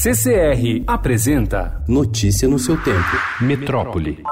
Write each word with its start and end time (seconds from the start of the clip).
CCR 0.00 0.84
apresenta 0.86 1.82
Notícia 1.88 2.46
no 2.46 2.56
seu 2.56 2.76
tempo. 2.80 3.16
Metrópole. 3.40 4.22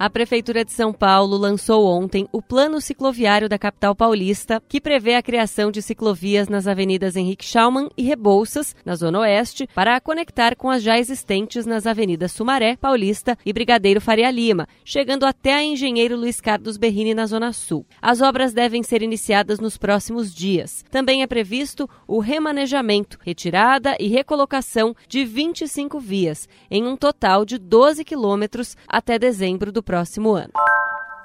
A 0.00 0.08
Prefeitura 0.08 0.64
de 0.64 0.72
São 0.72 0.94
Paulo 0.94 1.36
lançou 1.36 1.84
ontem 1.84 2.26
o 2.32 2.40
Plano 2.40 2.80
Cicloviário 2.80 3.50
da 3.50 3.58
capital 3.58 3.94
paulista, 3.94 4.62
que 4.66 4.80
prevê 4.80 5.14
a 5.14 5.22
criação 5.22 5.70
de 5.70 5.82
ciclovias 5.82 6.48
nas 6.48 6.66
avenidas 6.66 7.16
Henrique 7.16 7.44
Schaumann 7.44 7.90
e 7.98 8.02
Rebouças, 8.02 8.74
na 8.82 8.96
Zona 8.96 9.18
Oeste, 9.18 9.68
para 9.74 10.00
conectar 10.00 10.56
com 10.56 10.70
as 10.70 10.82
já 10.82 10.98
existentes 10.98 11.66
nas 11.66 11.86
avenidas 11.86 12.32
Sumaré, 12.32 12.76
Paulista 12.76 13.36
e 13.44 13.52
Brigadeiro 13.52 14.00
Faria 14.00 14.30
Lima, 14.30 14.66
chegando 14.86 15.26
até 15.26 15.52
a 15.52 15.62
Engenheiro 15.62 16.16
Luiz 16.16 16.40
Carlos 16.40 16.78
Berrini 16.78 17.12
na 17.12 17.26
Zona 17.26 17.52
Sul. 17.52 17.84
As 18.00 18.22
obras 18.22 18.54
devem 18.54 18.82
ser 18.82 19.02
iniciadas 19.02 19.60
nos 19.60 19.76
próximos 19.76 20.34
dias. 20.34 20.82
Também 20.90 21.20
é 21.22 21.26
previsto 21.26 21.86
o 22.08 22.20
remanejamento, 22.20 23.18
retirada 23.20 23.98
e 24.00 24.08
recolocação 24.08 24.96
de 25.06 25.26
25 25.26 26.00
vias, 26.00 26.48
em 26.70 26.86
um 26.86 26.96
total 26.96 27.44
de 27.44 27.58
12 27.58 28.02
quilômetros 28.02 28.78
até 28.88 29.18
dezembro 29.18 29.70
do 29.70 29.89
próximo 29.90 30.34
ano. 30.34 30.52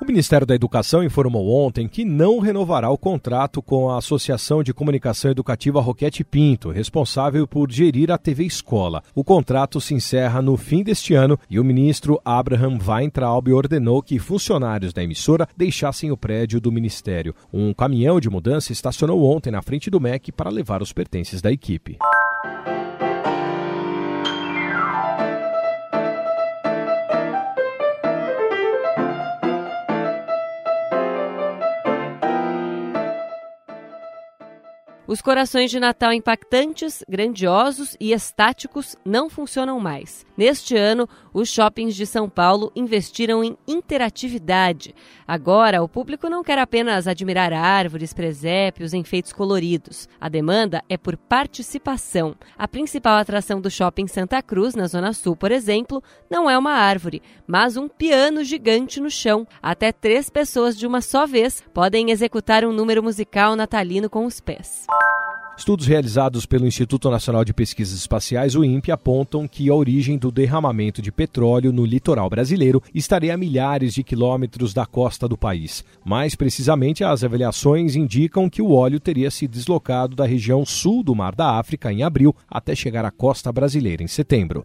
O 0.01 0.05
Ministério 0.05 0.45
da 0.45 0.55
Educação 0.55 1.03
informou 1.03 1.47
ontem 1.49 1.87
que 1.87 2.03
não 2.03 2.39
renovará 2.39 2.89
o 2.89 2.97
contrato 2.97 3.61
com 3.61 3.91
a 3.91 3.99
Associação 3.99 4.63
de 4.63 4.73
Comunicação 4.73 5.29
Educativa 5.29 5.79
Roquete 5.79 6.23
Pinto, 6.23 6.71
responsável 6.71 7.47
por 7.47 7.71
gerir 7.71 8.11
a 8.11 8.17
TV 8.17 8.43
Escola. 8.43 9.03
O 9.13 9.23
contrato 9.23 9.79
se 9.79 9.93
encerra 9.93 10.41
no 10.41 10.57
fim 10.57 10.83
deste 10.83 11.13
ano 11.13 11.39
e 11.47 11.59
o 11.59 11.63
ministro 11.63 12.19
Abraham 12.25 12.79
Weintraub 12.85 13.53
ordenou 13.53 14.01
que 14.01 14.17
funcionários 14.17 14.91
da 14.91 15.03
emissora 15.03 15.47
deixassem 15.55 16.11
o 16.11 16.17
prédio 16.17 16.59
do 16.59 16.71
ministério. 16.71 17.35
Um 17.53 17.71
caminhão 17.71 18.19
de 18.19 18.29
mudança 18.29 18.73
estacionou 18.73 19.23
ontem 19.23 19.51
na 19.51 19.61
frente 19.61 19.91
do 19.91 20.01
MEC 20.01 20.31
para 20.31 20.49
levar 20.49 20.81
os 20.81 20.91
pertences 20.91 21.39
da 21.39 21.51
equipe. 21.51 21.99
Os 35.07 35.21
corações 35.21 35.69
de 35.69 35.79
Natal 35.79 36.11
impactantes, 36.11 37.03
grandiosos 37.07 37.95
e 37.99 38.11
estáticos 38.11 38.95
não 39.05 39.29
funcionam 39.29 39.79
mais. 39.79 40.25
Neste 40.35 40.75
ano, 40.75 41.07
os 41.31 41.47
shoppings 41.47 41.95
de 41.95 42.07
São 42.07 42.27
Paulo 42.27 42.71
investiram 42.75 43.43
em 43.43 43.55
interatividade. 43.67 44.95
Agora, 45.27 45.83
o 45.83 45.87
público 45.87 46.27
não 46.27 46.43
quer 46.43 46.57
apenas 46.57 47.07
admirar 47.07 47.53
árvores, 47.53 48.13
presépios, 48.13 48.95
enfeites 48.95 49.31
coloridos. 49.31 50.09
A 50.19 50.27
demanda 50.27 50.83
é 50.89 50.97
por 50.97 51.15
participação. 51.17 52.35
A 52.57 52.67
principal 52.67 53.17
atração 53.17 53.61
do 53.61 53.69
shopping 53.69 54.07
Santa 54.07 54.41
Cruz, 54.41 54.73
na 54.73 54.87
Zona 54.87 55.13
Sul, 55.13 55.35
por 55.35 55.51
exemplo, 55.51 56.01
não 56.31 56.49
é 56.49 56.57
uma 56.57 56.73
árvore, 56.73 57.21
mas 57.45 57.77
um 57.77 57.87
piano 57.87 58.43
gigante 58.43 58.99
no 58.99 59.11
chão. 59.11 59.47
Até 59.61 59.91
três 59.91 60.31
pessoas 60.31 60.75
de 60.75 60.87
uma 60.87 60.99
só 60.99 61.27
vez 61.27 61.63
podem 61.75 62.09
executar 62.09 62.65
um 62.65 62.73
número 62.73 63.03
musical 63.03 63.55
natalino 63.55 64.09
com 64.09 64.25
os 64.25 64.39
pés. 64.39 64.87
Estudos 65.57 65.87
realizados 65.87 66.45
pelo 66.45 66.67
Instituto 66.67 67.09
Nacional 67.09 67.45
de 67.45 67.53
Pesquisas 67.53 67.97
Espaciais, 67.97 68.55
o 68.55 68.63
INPE, 68.63 68.91
apontam 68.91 69.47
que 69.47 69.69
a 69.69 69.73
origem 69.73 70.17
do 70.17 70.29
derramamento 70.29 71.01
de 71.01 71.13
petróleo 71.13 71.71
no 71.71 71.85
litoral 71.85 72.29
brasileiro 72.29 72.83
estaria 72.93 73.33
a 73.33 73.37
milhares 73.37 73.93
de 73.93 74.03
quilômetros 74.03 74.73
da 74.73 74.85
costa 74.85 75.29
do 75.29 75.37
país. 75.37 75.83
Mais 76.03 76.35
precisamente, 76.35 77.05
as 77.05 77.23
avaliações 77.23 77.95
indicam 77.95 78.49
que 78.49 78.61
o 78.61 78.73
óleo 78.73 78.99
teria 78.99 79.31
se 79.31 79.47
deslocado 79.47 80.13
da 80.13 80.25
região 80.25 80.65
sul 80.65 81.01
do 81.01 81.15
Mar 81.15 81.33
da 81.33 81.57
África 81.57 81.91
em 81.91 82.03
abril 82.03 82.35
até 82.49 82.75
chegar 82.75 83.05
à 83.05 83.11
costa 83.11 83.51
brasileira 83.51 84.03
em 84.03 84.07
setembro. 84.07 84.63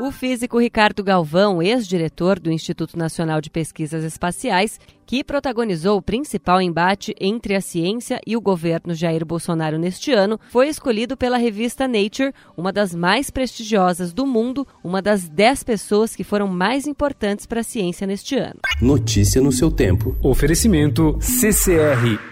O 0.00 0.10
físico 0.10 0.58
Ricardo 0.58 1.04
Galvão, 1.04 1.62
ex-diretor 1.62 2.40
do 2.40 2.50
Instituto 2.50 2.98
Nacional 2.98 3.38
de 3.38 3.50
Pesquisas 3.50 4.02
Espaciais, 4.02 4.80
que 5.04 5.22
protagonizou 5.22 5.98
o 5.98 6.02
principal 6.02 6.62
embate 6.62 7.14
entre 7.20 7.54
a 7.54 7.60
ciência 7.60 8.18
e 8.26 8.34
o 8.34 8.40
governo 8.40 8.94
Jair 8.94 9.26
Bolsonaro 9.26 9.78
neste 9.78 10.10
ano, 10.10 10.40
foi 10.50 10.68
escolhido 10.68 11.18
pela 11.18 11.36
revista 11.36 11.86
Nature, 11.86 12.32
uma 12.56 12.72
das 12.72 12.94
mais 12.94 13.28
prestigiosas 13.28 14.10
do 14.10 14.26
mundo, 14.26 14.66
uma 14.82 15.02
das 15.02 15.28
dez 15.28 15.62
pessoas 15.62 16.16
que 16.16 16.24
foram 16.24 16.48
mais 16.48 16.86
importantes 16.86 17.44
para 17.44 17.60
a 17.60 17.64
ciência 17.64 18.06
neste 18.06 18.36
ano. 18.36 18.60
Notícia 18.80 19.42
no 19.42 19.52
seu 19.52 19.70
tempo. 19.70 20.16
Oferecimento 20.22 21.18
CCR 21.20 22.29